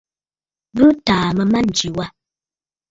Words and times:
Bɨ 0.75 0.85
tàà 1.05 1.27
mə̂ 1.35 1.43
a 1.47 1.51
mânjì 1.51 1.87
wâ. 1.97 2.05